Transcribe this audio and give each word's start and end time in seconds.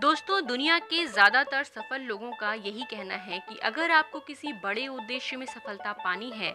दोस्तों, 0.00 0.40
दुनिया 0.46 0.78
के 0.80 1.04
ज़्यादातर 1.06 1.62
सफल 1.64 2.00
लोगों 2.00 2.30
का 2.32 2.52
यही 2.54 2.82
कहना 2.90 3.14
है 3.16 3.38
कि 3.48 3.56
अगर 3.64 3.90
आपको 3.90 4.18
किसी 4.20 4.52
बड़े 4.64 4.86
उद्देश्य 4.88 5.36
में 5.36 5.46
सफलता 5.46 5.92
पानी 5.94 6.30
है 6.32 6.50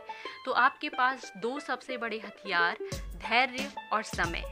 तो 0.46 0.52
आपके 0.52 0.90
पास 0.90 1.32
दो 1.38 1.60
सबसे 1.60 1.98
बड़े 1.98 2.18
हथियार, 2.18 2.78
धैर्य 3.18 3.70
और 3.94 4.04
समय। 4.04 4.44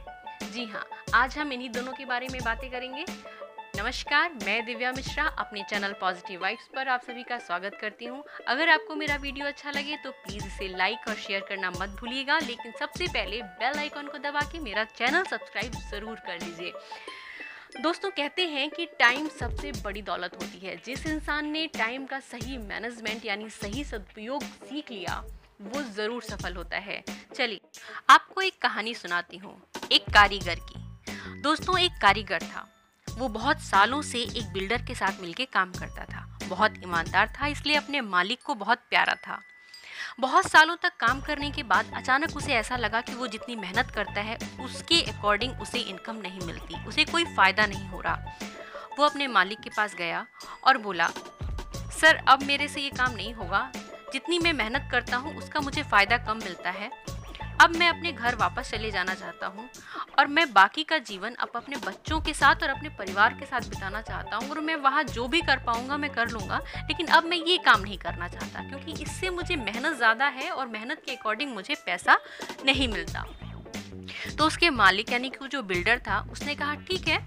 जी 0.44 0.64
हाँ 0.64 0.84
आज 1.14 1.38
हम 1.38 1.52
इन्हीं 1.52 1.70
दोनों 1.70 1.92
के 1.92 2.04
बारे 2.04 2.28
में 2.32 2.40
बातें 2.44 2.70
करेंगे। 2.70 3.04
नमस्कार, 3.76 4.32
मैं 4.44 4.64
दिव्या 4.66 4.92
मिश्रा, 4.92 5.24
अपने 5.38 5.62
चैनल 5.70 5.92
पॉजिटिव 6.00 6.40
वाइब्स 6.42 6.68
पर 6.74 6.88
आप 6.88 7.02
सभी 7.02 7.22
का 7.22 7.38
स्वागत 7.38 7.78
करती 7.80 8.04
हूँ। 8.04 8.22
अगर 8.48 8.68
आपको 8.68 8.94
मेरा 8.94 9.16
वीडियो 9.16 9.46
अच्छा 9.46 9.70
लगे 9.70 9.96
तो 10.04 10.10
प्लीज़ 10.18 10.46
इसे 10.46 10.68
लाइक 10.68 11.08
और 11.08 11.14
शेयर 11.16 11.46
करना 11.48 11.70
मत 11.70 11.96
भूलिएगा, 12.00 12.38
लेकिन 12.40 12.72
सबसे 12.80 13.06
पहले 13.08 13.42
बेल 13.42 13.78
आइकॉन 13.78 14.08
को 14.08 14.18
दबा 14.20 14.40
के 14.52 14.60
मेरा 14.60 14.84
चैनल 14.94 15.24
सब्सक्राइब 15.24 15.80
ज़रूर 15.90 16.22
कर 16.26 16.40
लीजिए 16.40 16.72
दोस्तों, 17.72 18.10
कहते 18.10 18.42
हैं 18.46 18.68
कि 18.70 18.84
टाइम 18.98 19.28
सबसे 19.28 19.70
बड़ी 19.82 20.02
दौलत 20.02 20.34
होती 20.34 20.58
है। 20.58 20.76
जिस 20.76 21.06
इंसान 21.06 21.46
ने 21.46 21.66
टाइम 21.66 22.04
का 22.06 22.18
सही 22.20 22.56
मैनेजमेंट 22.58 23.24
यानी 23.26 23.48
सही 23.50 23.84
सदुपयोग 23.84 24.42
सीख 24.42 24.90
लिया, 24.90 25.14
वो 25.62 25.82
ज़रूर 25.82 26.22
सफल 26.22 26.54
होता 26.54 26.78
है। 26.78 27.02
चलिए, 27.34 27.60
आपको 28.10 28.40
एक 28.40 28.58
कहानी 28.62 28.94
सुनाती 28.94 29.36
हूँ, 29.36 29.56
एक 29.92 30.10
कारीगर 30.14 30.58
की। 30.62 31.40
दोस्तों, 31.40 31.78
एक 31.78 31.92
कारीगर 32.02 32.42
था। 32.42 32.68
वो 33.08 33.28
बहुत 33.28 33.60
सालों 33.60 34.02
से 34.02 34.18
एक 34.18 34.52
बिल्डर 34.52 34.82
के 34.82 34.94
साथ 34.94 35.20
मिलकर 35.20 35.44
काम 35.44 35.72
करता 35.72 36.04
था। 36.04 36.26
बहुत 36.48 36.74
ईमानदार 36.84 37.32
था, 37.40 37.46
इसलिए 37.46 37.76
अपने 37.76 38.00
मालिक 38.00 38.42
को 38.42 38.54
बहुत 38.54 38.78
प्यारा 38.90 39.14
था। 39.26 39.40
बहुत 40.20 40.46
सालों 40.46 40.76
तक 40.76 40.92
काम 41.00 41.20
करने 41.20 41.50
के 41.50 41.62
बाद 41.62 41.92
अचानक 41.94 42.36
उसे 42.36 42.52
ऐसा 42.52 42.76
लगा 42.76 43.00
कि 43.00 43.14
वो 43.14 43.26
जितनी 43.26 43.56
मेहनत 43.56 43.90
करता 43.90 44.20
है, 44.20 44.38
उसके 44.60 45.00
अकॉर्डिंग 45.02 45.60
उसे 45.60 45.78
इनकम 45.78 46.16
नहीं 46.16 46.40
मिलती, 46.46 46.84
उसे 46.86 47.04
कोई 47.04 47.24
फ़ायदा 47.24 47.66
नहीं 47.66 47.88
हो 47.88 48.00
रहा। 48.00 48.38
वो 48.98 49.04
अपने 49.04 49.26
मालिक 49.26 49.60
के 49.60 49.70
पास 49.76 49.94
गया 49.94 50.26
और 50.64 50.78
बोला, 50.78 51.08
सर, 52.00 52.16
अब 52.28 52.42
मेरे 52.42 52.68
से 52.68 52.80
ये 52.80 52.90
काम 52.90 53.14
नहीं 53.14 53.34
होगा। 53.34 53.70
जितनी 54.12 54.38
मैं 54.38 54.52
मेहनत 54.52 54.88
करता 54.92 55.16
हूँ, 55.16 55.36
उसका 55.36 55.60
मुझे 55.60 55.82
फ़ायदा 55.82 56.16
कम 56.16 56.36
मिलता 56.36 56.70
है। 56.70 56.90
अब 57.60 57.76
मैं 57.76 57.88
अपने 57.88 58.12
घर 58.12 58.34
वापस 58.34 58.70
चले 58.70 58.90
जाना 58.90 59.14
चाहता 59.14 59.46
हूँ 59.46 59.68
और 60.18 60.26
मैं 60.28 60.52
बाकी 60.52 60.82
का 60.84 60.98
जीवन 61.00 61.34
अब 61.34 61.52
अपने 61.56 61.76
बच्चों 61.76 62.20
के 62.20 62.32
साथ 62.34 62.62
और 62.62 62.68
अपने 62.68 62.88
परिवार 62.98 63.34
के 63.34 63.46
साथ 63.46 63.68
बिताना 63.68 64.00
चाहता 64.02 64.36
हूँ 64.36 64.50
और 64.50 64.60
मैं 64.60 64.76
वहाँ 64.76 65.02
जो 65.04 65.26
भी 65.28 65.40
कर 65.40 65.58
पाऊँगा, 65.66 65.96
मैं 65.96 66.10
कर 66.10 66.30
लूँगा। 66.30 66.60
लेकिन 66.78 67.06
अब 67.08 67.24
मैं 67.24 67.36
ये 67.38 67.56
काम 67.64 67.80
नहीं 67.80 67.98
करना 67.98 68.28
चाहता 68.28 68.68
क्योंकि 68.68 69.02
इससे 69.02 69.30
मुझे 69.30 69.56
मेहनत 69.56 69.96
ज़्यादा 69.96 70.26
है 70.28 70.50
और 70.50 70.66
मेहनत 70.68 71.02
के 71.06 71.14
अकॉर्डिंग 71.16 71.54
मुझे 71.54 71.74
पैसा 71.86 72.18
नहीं 72.64 72.88
मिलता। 72.88 73.24
तो 74.38 74.46
उसके 74.46 74.70
मालिक 74.70 75.12
यानी 75.12 75.30
कि 75.30 75.48
जो 75.48 75.62
बिल्डर 75.62 75.98
था, 75.98 76.18
उसने 76.32 76.54
कहा, 76.54 76.74
ठीक 76.88 77.08
है, 77.08 77.26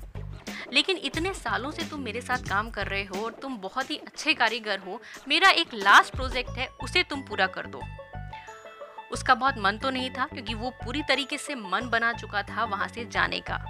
लेकिन 0.74 0.98
इतने 0.98 1.34
सालों 1.34 1.72
से 1.72 1.84
तुम 1.84 2.02
मेरे 2.02 2.22
साथ 2.22 2.48
काम 2.50 2.70
कर 2.70 2.88
रहे 2.88 3.04
हो 3.06 3.24
और 3.26 3.32
तुम 3.32 3.58
बहुत 3.58 3.92
ही 3.92 3.98
अच्छे 3.98 4.34
कारीगर 4.34 4.80
हो। 4.80 5.00
मेरा 5.28 5.50
एक 5.52 5.74
लास्ट 5.74 6.16
प्रोजेक्ट 6.16 6.58
है, 6.58 6.68
उसे 6.84 7.04
तुम 7.04 7.22
पूरा 7.22 7.48
कर 7.48 7.68
दो। 7.68 7.82
उसका 9.12 9.36
बहुत 9.36 9.56
मन 9.58 9.78
तो 9.78 9.90
नहीं 9.90 10.10
था, 10.10 10.26
क्योंकि 10.26 10.54
वो 10.54 10.70
पूरी 10.84 11.02
तरीके 11.02 11.38
से 11.38 11.56
मन 11.56 11.90
बना 11.90 12.14
चुका 12.14 12.44
था 12.44 12.64
वहाँ 12.64 12.88
से 12.88 13.06
जाने 13.06 13.40
का। 13.40 13.64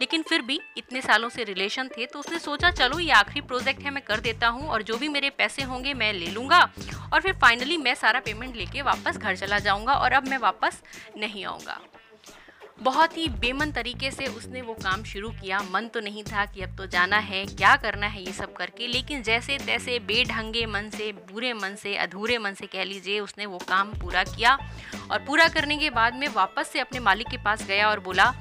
लेकिन 0.00 0.22
फिर 0.22 0.42
भी 0.42 0.60
इतने 0.76 1.00
सालों 1.00 1.28
से 1.28 1.44
रिलेशन 1.44 1.88
थे 1.88 2.06
तो 2.06 2.18
उसने 2.18 2.38
सोचा, 2.38 2.70
चलो, 2.70 2.98
ये 2.98 3.10
आखिरी 3.12 3.40
प्रोजेक्ट 3.40 3.82
है, 3.82 3.90
मैं 3.90 4.02
कर 4.02 4.20
देता 4.20 4.48
हूँ, 4.48 4.68
और 4.68 4.82
जो 4.82 4.96
भी 4.96 5.08
मेरे 5.08 5.30
पैसे 5.30 5.62
होंगे, 5.62 5.94
मैं 5.94 6.12
ले 6.12 6.26
लूँगा, 6.26 6.60
और 7.12 7.20
फिर 7.20 7.32
फाइनली 7.32 7.76
मैं 7.76 7.94
सारा 7.94 8.20
पेमेंट 8.20 8.56
लेके 8.56 8.82
वापस 8.82 9.16
घर 9.16 9.36
चला 9.36 9.58
जाऊँगा, 9.58 9.94
और 9.94 10.12
अब 10.12 10.28
मैं 10.28 10.38
वापस 10.38 10.82
नहीं 11.16 11.44
आऊँगा। 11.44 11.80
बहुत 12.78 13.16
ही 13.16 13.28
बेमन 13.40 13.70
तरीके 13.70 14.10
से 14.10 14.26
उसने 14.28 14.62
वो 14.62 14.74
काम 14.74 15.02
शुरू 15.04 15.28
किया। 15.32 15.58
मन 15.72 15.86
तो 15.88 16.00
नहीं 16.00 16.22
था 16.22 16.44
कि 16.46 16.62
अब 16.62 16.76
तो 16.78 16.86
जाना 16.86 17.16
है, 17.18 17.44
क्या 17.46 17.74
करना 17.76 18.06
है 18.06 18.22
ये 18.22 18.32
सब 18.32 18.52
करके, 18.52 18.86
लेकिन 18.86 19.22
जैसे 19.22 19.58
तैसे 19.58 19.98
बेढंगे 20.06 20.64
मन 20.66 20.90
से, 20.90 21.10
बुरे 21.32 21.52
मन 21.54 21.74
से, 21.74 21.94
अधूरे 21.96 22.38
मन 22.38 22.54
से 22.54 22.66
कह 22.66 22.84
लीजिए, 22.84 23.20
उसने 23.20 23.46
वो 23.46 23.58
काम 23.68 23.92
पूरा 23.92 24.24
किया 24.26 24.58
और 25.10 25.24
पूरा 25.26 25.48
करने 25.48 25.78
के 25.78 25.90
बाद 25.90 26.14
में 26.14 26.28
वापस 26.28 26.68
से 26.68 26.80
अपने 26.80 27.00
मालिक 27.00 27.28
के 27.28 27.36
पास 27.44 27.66
गया 27.66 27.88
और 27.90 28.00
बोला, 28.00 28.32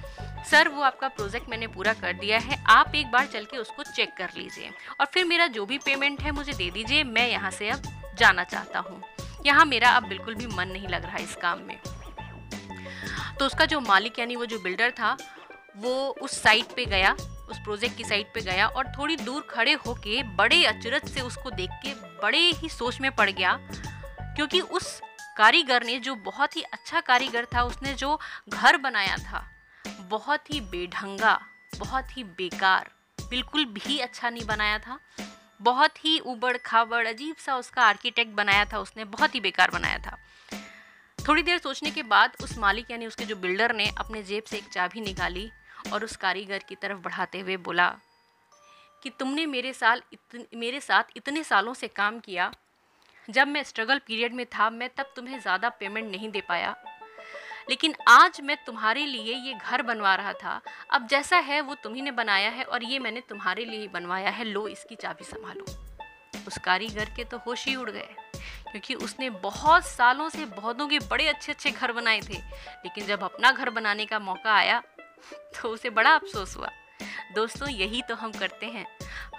सर, 0.52 0.68
वो 0.68 0.82
आपका 0.82 1.08
प्रोजेक्ट 1.10 1.50
मैंने 1.50 1.68
पूरा 1.68 1.94
कर 1.94 2.14
दिया 2.14 2.40
है, 2.40 2.64
आप 2.68 2.96
एक 2.96 3.12
बार 3.12 3.28
चल 3.28 3.46
के 3.46 3.58
उसको 3.58 3.84
चेक 3.86 4.14
कर 4.18 4.30
लीजिए 4.38 4.72
और 5.00 5.06
फिर 5.06 5.26
मेरा 5.26 5.48
जो 5.50 5.66
भी 5.66 5.78
पेमेंट 5.78 6.22
है 6.22 6.32
मुझे 6.32 6.54
दे 6.54 6.70
दीजिए, 6.72 7.04
मैं 7.04 7.30
यहाँ 7.30 7.52
से 7.52 7.70
अब 7.70 7.92
जाना 8.18 8.44
चाहता 8.44 8.80
हूँ। 8.80 9.02
यहाँ 9.46 9.66
मेरा 9.66 9.90
अब 9.90 10.08
बिल्कुल 10.08 10.36
भी 10.36 10.48
मन 10.48 10.68
नहीं 10.68 10.88
लग 10.88 11.06
रहा 11.06 11.18
इस 11.18 11.36
काम 11.36 11.60
में। 11.60 11.78
तो 13.44 13.48
उसका 13.48 13.66
जो 13.66 13.80
मालिक, 13.80 14.20
यानी 14.20 14.36
वो 14.36 14.46
जो 14.46 14.60
बिल्डर 14.60 14.92
था, 14.92 15.18
वो 15.78 16.08
उस 16.22 16.42
साइट 16.42 16.66
पे 16.66 16.86
गया, 16.86 17.12
उस 17.50 17.58
प्रोजेक्ट 17.58 17.98
की 17.98 18.04
साइट 18.04 18.28
पे 18.34 18.42
गया 18.42 18.68
और 18.68 18.88
थोड़ी 18.88 19.16
दूर 19.16 19.48
खड़े 19.50 19.74
होके 19.74 20.24
बड़े 20.24 20.66
अचरज 20.66 21.10
से 21.10 21.22
उसको 21.22 21.52
देख 21.52 21.70
के 21.72 21.94
बड़े 21.94 22.38
ही 22.38 22.70
सोच 22.70 23.02
में 23.02 23.16
पड़ 23.16 23.30
गया। 23.30 23.60
क्योंकि 24.36 24.62
उस 24.62 25.02
कारीगर 25.38 25.84
ने, 25.84 26.00
जो 26.00 26.16
बहुत 26.16 26.56
ही 26.56 26.62
अच्छा 26.62 27.02
कारीगर 27.02 27.46
था, 27.46 27.64
उसने 27.64 27.94
जो 27.94 28.20
घर 28.50 28.78
बनाया 28.78 29.18
था, 29.18 29.46
बहुत 30.02 30.54
ही 30.54 30.62
बेढंगा, 30.62 31.40
बहुत 31.78 32.18
ही 32.18 32.24
बेकार, 32.24 32.92
बिल्कुल 33.30 33.66
भी 33.66 34.00
अच्छा 34.00 34.30
नहीं 34.30 34.46
बनाया 34.46 34.80
था। 34.80 35.00
बहुत 35.62 36.06
ही 36.06 36.20
उबड़ 36.20 36.58
खाबड़ 36.58 37.08
अजीब 37.08 37.36
सा 37.36 37.56
उसका 37.56 37.82
आर्किटेक्ट 37.82 38.32
बनाया 38.32 38.66
था, 38.66 38.80
उसने 38.80 39.06
बहुत 39.06 39.36
ही 39.36 39.40
बेकार 39.40 39.72
बनाया 39.72 39.98
था। 39.98 40.18
थोड़ी 41.28 41.44
देर 41.44 41.58
सोचने 41.58 41.92
के 41.92 42.04
बाद 42.04 42.32
उस 42.44 42.58
मालिक 42.58 42.90
यानी 42.92 43.06
उसके 43.08 43.26
जो 43.26 43.36
बिल्डर 43.36 43.74
ने 43.76 43.90
अपने 43.98 44.24
जेब 44.24 44.44
से 44.44 44.58
एक 44.58 44.68
चाबी 44.72 45.02
निकाली 45.02 45.50
और 45.94 46.04
उस 46.04 46.16
कारीगर 46.16 46.64
की 46.70 46.76
तरफ़ 46.76 46.98
बढ़ाते 46.98 47.40
हुए 47.40 47.58
बोला 47.58 47.88
कि 49.04 49.10
तुमने 49.10 49.46
मेरे 49.46 49.72
साल 49.74 50.02
इतन, 50.14 50.46
मेरे 50.56 50.80
साथ 50.80 51.04
इतने 51.18 51.44
सालों 51.44 51.74
से 51.74 51.88
काम 51.88 52.20
किया। 52.20 52.52
जब 53.28 53.48
मैं 53.48 53.64
स्ट्रगल 53.64 54.00
पीरियड 54.00 54.34
में 54.34 54.46
था 54.46 54.70
मैं 54.70 54.90
तब 54.98 55.14
तुम्हें 55.16 55.40
ज़्यादा 55.40 55.70
पेमेंट 55.70 56.12
नहीं 56.12 56.30
दे 56.30 56.42
पाया। 56.42 56.76
लेकिन 57.70 57.96
आज 58.10 58.40
मैं 58.42 58.58
तुम्हारे 58.66 59.06
लिए 59.06 59.36
ये 59.36 59.54
घर 59.54 59.82
बनवा 59.82 60.16
रहा 60.16 60.34
था। 60.34 60.60
अब 60.92 61.08
जैसा 61.08 61.38
है 61.40 61.62
वो 61.62 61.76
तुम्ही 61.76 62.12
बनाया 62.12 62.50
है 62.50 62.64
और 62.64 62.84
ये 62.84 63.00
मैंने 63.00 63.22
तुम्हारे 63.30 63.66
लिए 63.66 63.88
बनवाया 63.88 64.30
है। 64.30 64.44
लो 64.44 64.68
इसकी 64.68 64.96
चाबी 64.96 65.24
संभालो। 65.24 65.66
उस 66.48 66.58
कारीगर 66.58 67.14
के 67.16 67.24
तो 67.24 67.38
होश 67.38 67.66
ही 67.68 67.76
उड़ 67.76 67.90
गए। 67.90 68.16
क्योंकि 68.74 68.94
उसने 68.96 69.30
बहुत 69.30 69.86
सालों 69.86 70.30
से 70.30 70.46
बहुतों 70.46 70.88
के 70.88 71.00
बड़े 71.02 71.28
अच्छे 71.28 71.52
अच्छे 71.52 71.72
घर 71.72 71.92
बनाए 71.92 72.22
थे। 72.22 72.34
लेकिन 72.36 73.06
जब 73.06 73.24
अपना 73.24 73.52
घर 73.52 73.70
बनाने 73.70 74.06
का 74.06 74.20
मौका 74.20 74.54
आया 74.54 74.82
तो 75.56 75.70
उसे 75.70 75.90
बड़ा 75.92 76.12
अफसोस 76.12 76.56
हुआ। 76.58 76.70
दोस्तों, 77.36 77.70
यही 77.70 78.02
तो 78.02 78.16
हम 78.16 78.32
करते 78.32 78.66
हैं। 78.66 78.86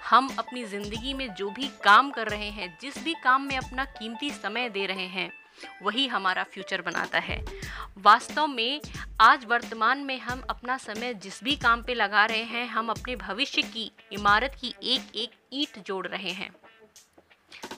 हम 0.09 0.29
अपनी 0.39 0.63
ज़िंदगी 0.65 1.13
में 1.13 1.33
जो 1.33 1.49
भी 1.49 1.67
काम 1.83 2.11
कर 2.11 2.27
रहे 2.27 2.49
हैं, 2.49 2.77
जिस 2.81 3.03
भी 3.03 3.13
काम 3.23 3.41
में 3.41 3.57
अपना 3.57 3.85
कीमती 3.85 4.29
समय 4.31 4.69
दे 4.69 4.85
रहे 4.85 5.07
हैं, 5.07 5.31
वही 5.83 6.07
हमारा 6.07 6.43
फ्यूचर 6.43 6.81
बनाता 6.81 7.19
है। 7.19 7.39
वास्तव 7.97 8.47
में, 8.47 8.81
आज 9.21 9.45
वर्तमान 9.45 9.99
में 9.99 10.17
हम 10.19 10.41
अपना 10.49 10.77
समय 10.77 11.13
जिस 11.15 11.43
भी 11.43 11.55
काम 11.55 11.83
पे 11.83 11.93
लगा 11.93 12.25
रहे 12.25 12.43
हैं, 12.43 12.67
हम 12.67 12.89
अपने 12.89 13.15
भविष्य 13.17 13.61
की, 13.63 13.91
इमारत 14.11 14.57
की 14.61 14.73
एक 14.85 15.15
एक 15.15 15.31
ईंट 15.53 15.83
जोड़ 15.85 16.05
रहे 16.07 16.31
हैं। 16.31 16.49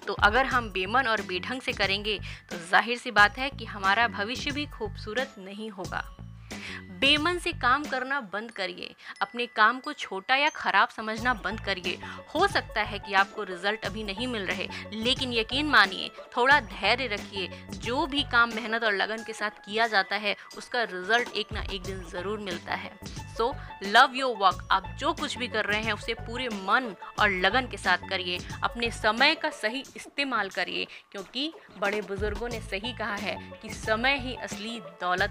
तो 0.08 0.14
अगर 0.24 0.46
हम 0.46 0.70
बेमन 0.70 1.08
और 1.08 1.22
बेढंग 1.22 1.62
से 1.62 1.74
करेंगे 1.74 2.20
तो 2.52 2.58
ज़ाहिर 2.70 2.98
सी 2.98 3.12
बात 3.12 3.38
है 3.38 3.50
कि 3.50 3.66
हमारा 3.66 4.08
भविष्य 4.10 4.52
भी 4.52 4.66
खूबसूरत 4.68 5.36
नहीं 5.40 5.70
होगा। 5.70 6.04
बेमन 7.00 7.38
से 7.38 7.52
काम 7.54 7.84
करना 7.84 8.20
बंद 8.34 8.52
करिए। 8.52 8.94
अपने 9.22 9.46
काम 9.48 9.80
को 9.80 9.94
छोटा 9.94 10.36
या 10.36 10.50
खराब 10.50 10.90
समझना 10.90 11.34
बंद 11.36 11.60
करिए। 11.60 11.98
हो 12.36 12.48
सकता 12.48 12.82
है 12.82 13.00
कि 13.00 13.14
आपको 13.14 13.44
रिज़ल्ट 13.44 13.86
अभी 13.86 14.04
नहीं 14.04 14.28
मिल 14.28 14.46
रहे, 14.46 14.68
लेकिन 14.94 15.34
यकीन 15.34 15.68
मानिए, 15.68 16.10
थोड़ा 16.38 16.60
धैर्य 16.62 17.08
रखिए। 17.08 17.48
जो 17.76 18.06
भी 18.08 18.24
काम 18.24 18.54
मेहनत 18.56 18.84
और 18.84 18.96
लगन 18.96 19.24
के 19.24 19.34
साथ 19.34 19.64
किया 19.66 19.88
जाता 19.88 20.16
है, 20.16 20.36
उसका 20.58 20.84
रिज़ल्ट 20.86 21.36
एक 21.36 21.54
ना 21.54 21.64
एक 21.64 21.84
दिन 21.84 22.04
ज़रूर 22.12 22.40
मिलता 22.40 22.76
है। 22.76 22.92
सो 23.38 23.56
लव 23.84 24.12
योर 24.16 24.36
वर्क 24.38 24.68
आप 24.72 24.96
जो 25.00 25.14
कुछ 25.14 25.38
भी 25.38 25.48
कर 25.48 25.66
रहे 25.66 25.82
हैं, 25.82 25.94
उसे 25.94 26.14
पूरे 26.14 26.48
मन 26.50 26.96
और 27.20 27.30
लगन 27.30 27.68
के 27.68 27.78
साथ 27.78 27.98
करिए। 28.10 28.40
अपने 28.64 28.92
समय 28.92 29.36
का 29.36 29.50
सही 29.50 29.84
इस्तेमाल 29.96 30.50
करिए, 30.50 30.86
क्योंकि 31.12 31.54
बड़े 31.80 32.02
बुज़ुर्गों 32.02 32.50
ने 32.50 32.60
सही 32.62 32.94
कहा 32.94 33.16
है 33.16 33.38
कि 33.62 33.70
समय 33.70 34.18
ही 34.18 34.36
असली 34.36 34.80
दौलत 34.80 35.26